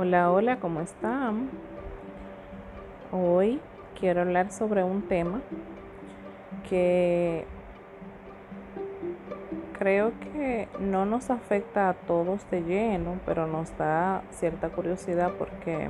[0.00, 1.50] Hola, hola, ¿cómo están?
[3.10, 3.60] Hoy
[3.98, 5.40] quiero hablar sobre un tema
[6.70, 7.44] que
[9.76, 15.88] creo que no nos afecta a todos de lleno, pero nos da cierta curiosidad porque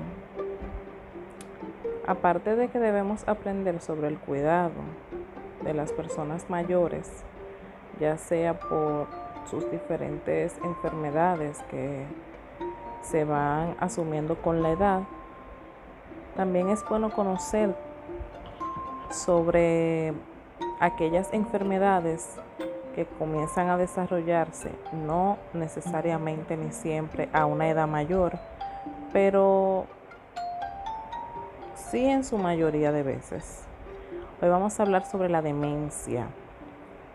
[2.06, 4.72] aparte de que debemos aprender sobre el cuidado
[5.64, 7.10] de las personas mayores,
[8.00, 9.06] ya sea por
[9.50, 12.06] sus diferentes enfermedades que
[13.02, 15.02] se van asumiendo con la edad,
[16.36, 17.74] también es bueno conocer
[19.10, 20.12] sobre
[20.80, 22.36] aquellas enfermedades
[22.94, 28.38] que comienzan a desarrollarse, no necesariamente ni siempre a una edad mayor,
[29.12, 29.86] pero
[31.74, 33.64] sí en su mayoría de veces.
[34.40, 36.26] Hoy vamos a hablar sobre la demencia.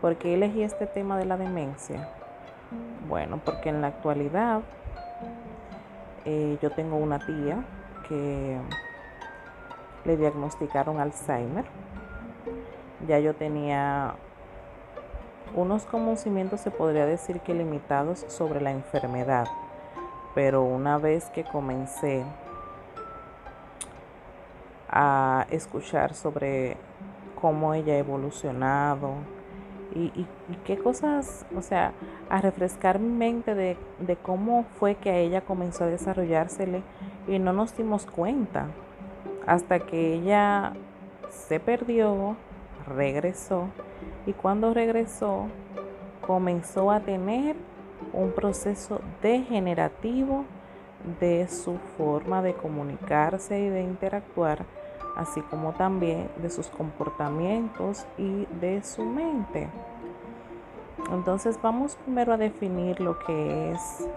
[0.02, 2.09] ¿Por qué elegí este tema de la demencia?
[3.07, 4.61] Bueno, porque en la actualidad
[6.25, 7.63] eh, yo tengo una tía
[8.07, 8.57] que
[10.05, 11.65] le diagnosticaron Alzheimer.
[13.07, 14.15] Ya yo tenía
[15.55, 19.47] unos conocimientos, se podría decir que limitados sobre la enfermedad,
[20.33, 22.23] pero una vez que comencé
[24.89, 26.77] a escuchar sobre
[27.39, 29.15] cómo ella ha evolucionado,
[29.95, 30.25] y,
[30.66, 31.94] qué cosas, o sea,
[32.30, 33.77] a refrescar mi mente de,
[34.22, 36.81] cómo fue que a ella comenzó a desarrollársele
[37.27, 38.67] y no nos dimos cuenta
[39.45, 40.73] hasta que ella
[41.30, 42.36] se perdió,
[42.88, 43.67] regresó
[44.25, 45.47] y cuando regresó
[46.25, 47.55] comenzó a tener
[48.14, 50.45] un proceso degenerativo
[51.19, 54.66] de su forma de comunicarse y de interactuar
[55.16, 59.70] así como también de sus comportamientos y de su mente.
[61.11, 64.08] Entonces vamos primero a definir lo que es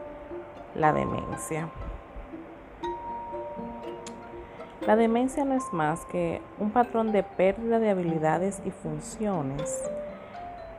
[0.75, 1.69] la demencia.
[4.87, 9.83] La demencia no es más que un patrón de pérdida de habilidades y funciones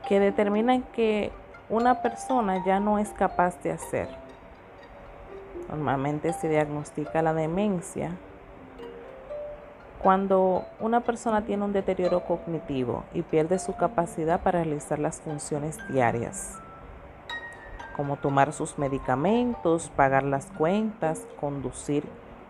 [0.07, 1.31] que determinan que
[1.69, 4.07] una persona ya no es capaz de hacer.
[5.67, 8.11] Normalmente se diagnostica la demencia
[10.07, 15.77] cuando una persona tiene un deterioro cognitivo y pierde su capacidad para realizar las funciones
[15.89, 16.57] diarias,
[17.93, 22.05] como tomar sus medicamentos, pagar las cuentas, conducir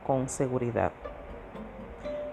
[0.05, 0.91] con seguridad.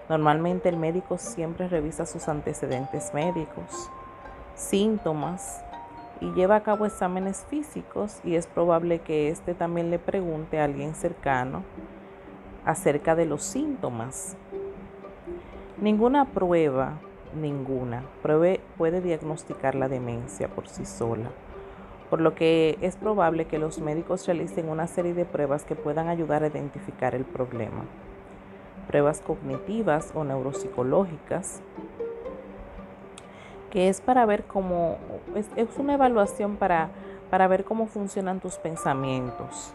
[0.09, 3.89] Normalmente el médico siempre revisa sus antecedentes médicos,
[4.53, 5.63] síntomas
[6.21, 10.65] y lleva a cabo exámenes físicos y es probable que éste también le pregunte a
[10.65, 11.63] alguien cercano
[12.63, 14.37] acerca de los síntomas
[15.77, 16.93] Ninguna prueba,
[17.33, 18.03] ninguna,
[18.77, 21.29] puede diagnosticar la demencia por sí sola,
[22.09, 26.07] por lo que es probable que los médicos realicen una serie de pruebas que puedan
[26.07, 27.83] ayudar a identificar el problema.
[28.87, 31.59] Pruebas cognitivas o neuropsicológicas,
[33.69, 34.97] que es para ver cómo,
[35.35, 36.87] es, es una evaluación para,
[37.29, 39.73] para ver cómo funcionan tus pensamientos.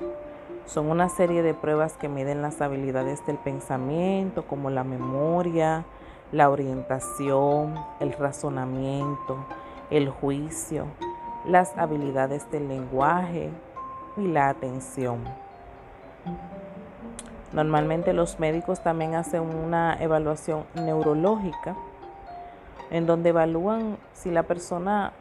[0.73, 5.85] Son una serie de pruebas que miden las habilidades del pensamiento, como la memoria,
[6.31, 9.45] la orientación, el razonamiento,
[9.91, 10.87] el juicio,
[11.45, 13.51] las habilidades del lenguaje
[14.17, 15.25] y la atención.
[17.53, 21.75] Normalmente los médicos también hacen una evaluación neurológica
[22.93, 25.15] en donde evalúan si la persona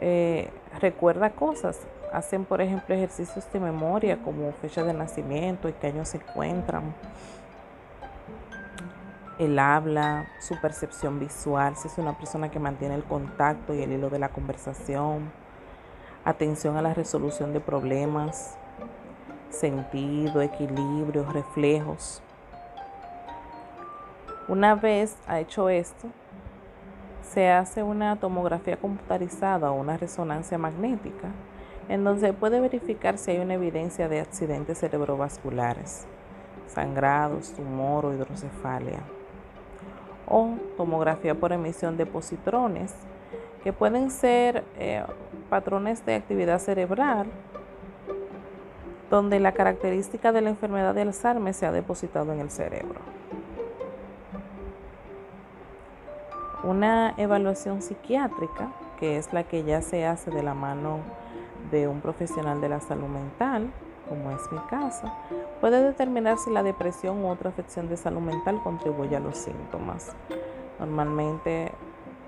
[0.00, 1.80] eh, recuerda cosas.
[2.12, 6.94] Hacen, por ejemplo, ejercicios de memoria como fecha de nacimiento y qué años se encuentran
[9.38, 13.92] el habla, su percepción visual, si es una persona que mantiene el contacto y el
[13.92, 15.30] hilo de la conversación,
[16.24, 18.56] atención a la resolución de problemas,
[19.50, 22.22] sentido, equilibrio, reflejos.
[24.48, 26.08] Una vez ha hecho esto,
[27.32, 31.28] se hace una tomografía computarizada o una resonancia magnética,
[31.88, 36.06] en donde se puede verificar si hay una evidencia de accidentes cerebrovasculares,
[36.66, 39.00] sangrados, tumor o hidrocefalia
[40.28, 42.92] o tomografía por emisión de positrones,
[43.62, 45.04] que pueden ser eh,
[45.48, 47.26] patrones de actividad cerebral
[49.10, 53.00] donde la característica de la enfermedad de Alzheimer se ha depositado en el cerebro.
[56.66, 60.98] Una evaluación psiquiátrica, que es la que ya se hace de la mano
[61.70, 63.70] de un profesional de la salud mental,
[64.08, 65.12] como es mi caso,
[65.60, 70.10] puede determinar si la depresión u otra afección de salud mental contribuye a los síntomas.
[70.80, 71.70] Normalmente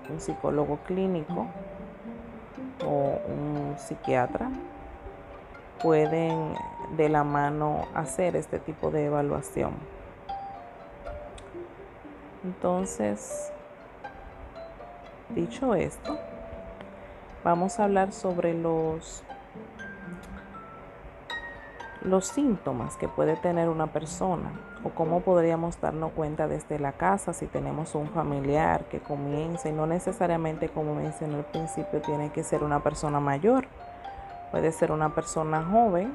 [0.09, 1.45] un psicólogo clínico
[2.87, 4.49] o un psiquiatra
[5.83, 6.53] pueden
[6.95, 9.73] de la mano hacer este tipo de evaluación.
[12.45, 13.51] Entonces,
[15.29, 16.17] dicho esto,
[17.43, 19.23] vamos a hablar sobre los
[22.01, 24.51] los síntomas que puede tener una persona
[24.85, 29.85] o cómo podríamos darnos cuenta desde la casa si tenemos un familiar que comience, no
[29.85, 33.65] necesariamente como mencioné al principio tiene que ser una persona mayor,
[34.51, 36.13] puede ser una persona joven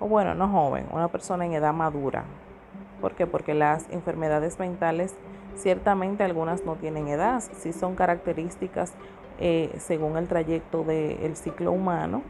[0.00, 2.24] o bueno, no joven, una persona en edad madura.
[3.00, 3.26] ¿Por qué?
[3.26, 5.14] Porque las enfermedades mentales
[5.56, 8.92] ciertamente algunas no tienen edad, sí son características
[9.40, 12.22] eh, según el trayecto del ciclo humano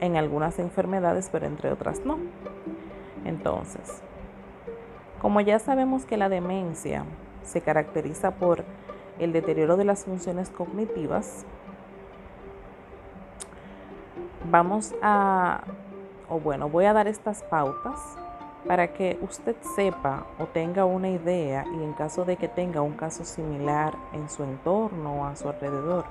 [0.00, 2.18] en algunas enfermedades, pero entre otras no.
[3.24, 4.02] Entonces,
[5.20, 7.04] como ya sabemos que la demencia
[7.44, 8.64] se caracteriza por
[9.18, 11.44] el deterioro de las funciones cognitivas,
[14.50, 15.62] vamos a,
[16.28, 18.16] o bueno, voy a dar estas pautas
[18.66, 22.94] para que usted sepa o tenga una idea y en caso de que tenga un
[22.94, 26.04] caso similar en su entorno o a su alrededor,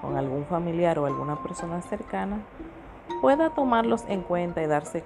[0.00, 2.40] con algún familiar o alguna persona cercana,
[3.20, 5.04] pueda tomarlos en cuenta y darse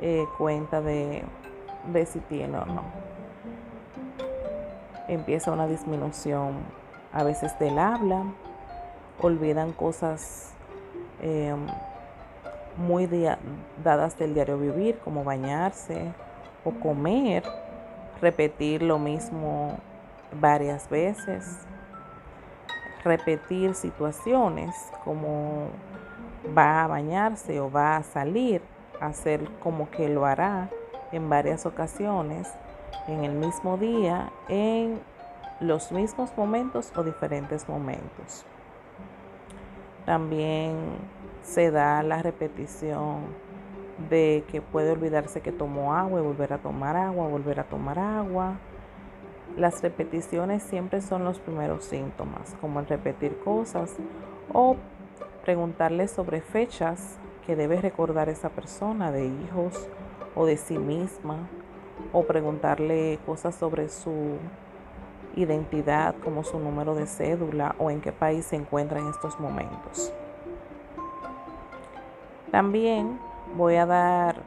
[0.00, 1.24] eh, cuenta de,
[2.06, 2.82] si tiene o no.
[5.08, 6.54] Empieza una disminución
[7.12, 8.24] a veces del habla,
[9.20, 10.52] olvidan cosas
[11.22, 11.66] em,
[12.76, 13.08] muy
[13.82, 16.12] dadas del diario vivir, como bañarse
[16.64, 17.44] o comer,
[18.20, 19.78] repetir lo mismo
[20.40, 21.58] varias veces,
[23.04, 24.74] repetir situaciones
[25.04, 25.68] como
[26.56, 28.62] va a bañarse o va a salir,
[29.00, 30.70] hacer como que lo hará
[31.12, 32.52] en varias ocasiones,
[33.06, 35.00] en el mismo día, en
[35.60, 38.44] los mismos momentos o diferentes momentos.
[40.06, 40.76] También
[41.42, 43.43] se da la repetición
[44.10, 47.98] de que puede olvidarse que tomó agua y volver a tomar agua, volver a tomar
[47.98, 48.54] agua.
[49.56, 53.94] Las repeticiones siempre son los primeros síntomas, como el repetir cosas
[54.52, 54.76] o
[55.42, 59.88] preguntarle sobre fechas que debe recordar esa persona de hijos
[60.34, 61.36] o de sí misma,
[62.12, 64.36] o preguntarle cosas sobre su
[65.36, 70.12] identidad como su número de cédula o en qué país se encuentra en estos momentos.
[72.50, 73.18] También
[73.56, 74.42] voy a dar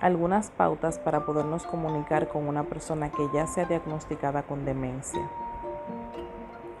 [0.00, 5.20] algunas pautas para podernos comunicar con una persona que ya sea diagnosticada con demencia.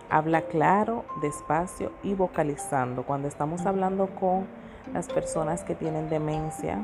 [0.08, 3.04] Habla claro, despacio y vocalizando.
[3.04, 4.46] Cuando estamos hablando con
[4.92, 6.78] las personas que tienen demencia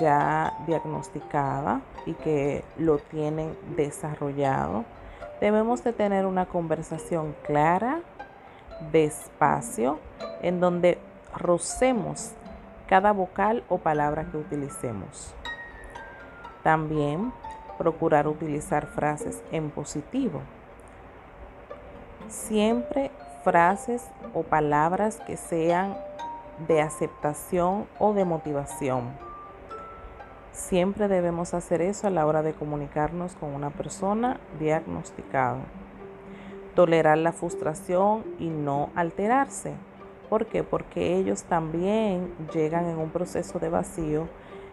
[0.00, 4.84] ya diagnosticada y que lo tienen desarrollado,
[5.40, 8.00] debemos de tener una conversación clara,
[8.92, 9.98] despacio,
[10.42, 10.98] en donde
[11.34, 12.32] rocemos
[12.88, 15.34] cada vocal o palabra que utilicemos.
[16.62, 17.32] También
[17.78, 20.40] procurar utilizar frases en positivo
[22.28, 23.10] siempre
[23.44, 25.96] frases o palabras que sean
[26.66, 29.10] de aceptación o de motivación.
[30.52, 35.60] Siempre debemos hacer eso a la hora de comunicarnos con una persona diagnosticada.
[36.74, 39.74] Tolerar la frustración y no alterarse.
[40.28, 40.62] ¿Por qué?
[40.62, 44.28] Porque ellos también llegan en un proceso de vacío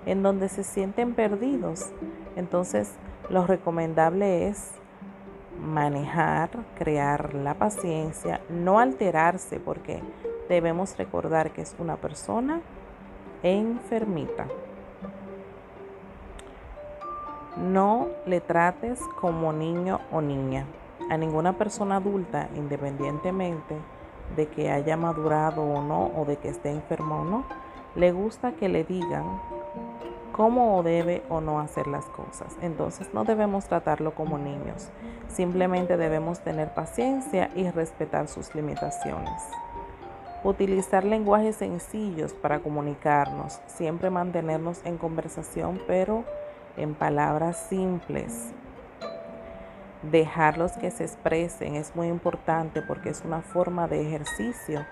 [0.05, 1.91] en donde se sienten perdidos.
[2.35, 2.93] Entonces,
[3.29, 4.71] lo recomendable es
[5.59, 10.01] manejar, crear la paciencia, no alterarse porque
[10.49, 12.61] debemos recordar que es una persona
[13.43, 14.47] enfermita.
[17.57, 20.65] No le trates como niño o niña.
[21.09, 23.75] A ninguna persona adulta, independientemente
[24.35, 27.45] de que haya madurado o no, o de que esté enfermo o no,
[27.95, 29.23] le gusta que le digan
[30.31, 32.57] cómo debe o no hacer las cosas.
[32.61, 34.89] Entonces no debemos tratarlo como niños,
[35.29, 39.41] simplemente debemos tener paciencia y respetar sus limitaciones.
[40.43, 46.25] Utilizar lenguajes sencillos para comunicarnos, siempre mantenernos en conversación, pero
[46.75, 48.51] en palabras simples.
[50.11, 54.85] Dejarlos que se expresen es muy importante porque es una forma de ejercicio,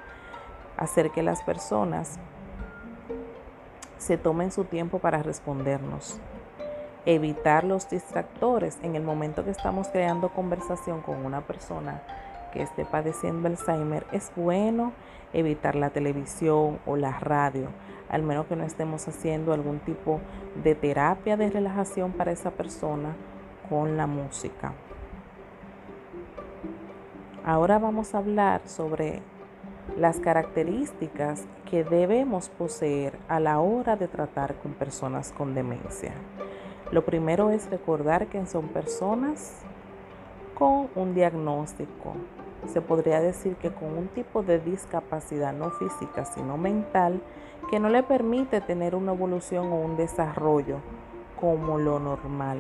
[0.78, 2.18] hacer que las personas
[3.98, 6.18] se tomen su tiempo para respondernos.
[7.06, 12.02] Evitar los distractores en el momento que estamos creando conversación con una persona
[12.54, 14.06] que esté padeciendo Alzheimer.
[14.14, 14.94] Es bueno
[15.34, 17.68] evitar la televisión o la radio,
[18.10, 20.22] al menos que no estemos haciendo algún tipo
[20.64, 23.14] de terapia de relajación para esa persona
[23.70, 24.74] con la música.
[27.44, 29.20] Ahora vamos a hablar sobre
[29.98, 36.14] las características que debemos poseer a la hora de tratar con personas con demencia.
[36.92, 39.64] Lo primero es recordar que son personas
[40.54, 42.14] con un diagnóstico.
[42.68, 47.24] Se podría decir que con un tipo de discapacidad no física, sino mental,
[47.72, 50.78] que no le permite tener una evolución o un desarrollo
[51.40, 52.60] como lo normal.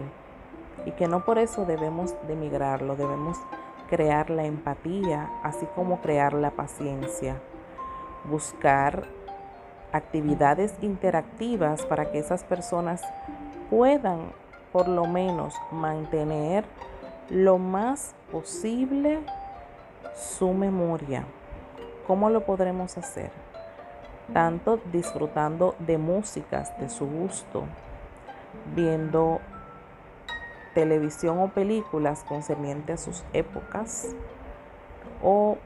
[0.87, 3.37] Y que no por eso debemos demigrarlo, debemos
[3.91, 7.35] crear la empatía, así como crear la paciencia,
[8.23, 9.03] buscar
[9.91, 13.03] actividades interactivas para que esas personas
[13.69, 14.31] puedan
[14.71, 16.63] por lo menos mantener
[17.29, 19.19] lo más posible
[20.15, 21.25] su memoria.
[22.07, 23.29] ¿Cómo lo podremos hacer?
[24.31, 27.65] Tanto disfrutando de músicas de su gusto,
[28.73, 29.41] viendo
[30.73, 34.15] televisión o películas concernientes a sus épocas
[35.21, 35.57] o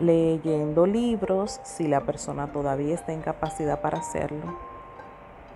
[0.00, 4.58] leyendo libros si la persona todavía está en capacidad para hacerlo,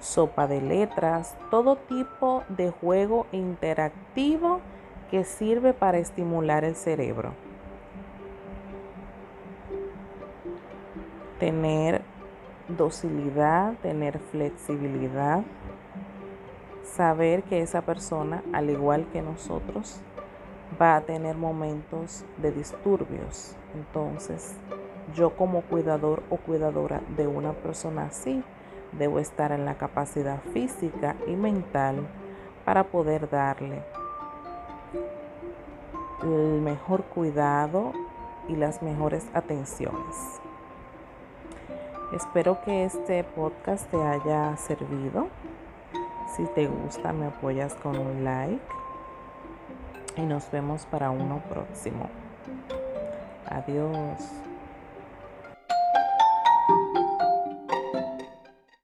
[0.00, 4.61] sopa de letras, todo tipo de juego interactivo
[5.11, 7.33] que sirve para estimular el cerebro.
[11.41, 12.03] Tener
[12.69, 15.43] docilidad, tener flexibilidad,
[16.95, 20.00] saber que esa persona, al igual que nosotros,
[20.80, 23.54] va a tener momentos de disturbios.
[23.75, 24.54] Entonces,
[25.14, 28.42] yo como cuidador o cuidadora de una persona así,
[28.92, 32.07] debo estar en la capacidad física y mental
[32.64, 33.83] para poder darle
[36.23, 37.92] el mejor cuidado
[38.49, 40.40] y las mejores atenciones.
[42.12, 45.28] Espero que este podcast te haya servido.
[46.37, 48.61] Si te gusta, me apoyas con un like.
[50.17, 52.09] Y nos vemos para uno próximo.
[53.47, 54.48] Adiós.